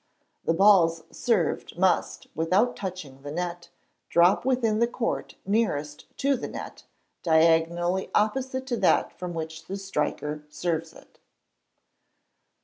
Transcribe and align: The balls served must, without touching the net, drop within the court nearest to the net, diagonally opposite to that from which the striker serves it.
The 0.45 0.55
balls 0.55 1.03
served 1.11 1.77
must, 1.77 2.25
without 2.33 2.75
touching 2.75 3.21
the 3.21 3.29
net, 3.31 3.69
drop 4.09 4.45
within 4.45 4.79
the 4.79 4.87
court 4.87 5.35
nearest 5.45 6.07
to 6.17 6.35
the 6.35 6.47
net, 6.47 6.85
diagonally 7.21 8.09
opposite 8.15 8.65
to 8.65 8.77
that 8.77 9.13
from 9.19 9.35
which 9.35 9.65
the 9.67 9.77
striker 9.77 10.43
serves 10.49 10.91
it. 10.93 11.19